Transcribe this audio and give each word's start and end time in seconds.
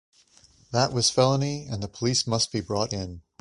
That 0.71 0.93
was 0.93 1.11
felony, 1.11 1.67
and 1.67 1.83
the 1.83 1.87
police 1.87 2.25
must 2.25 2.51
be 2.51 2.59
brought 2.59 2.91
in. 2.91 3.21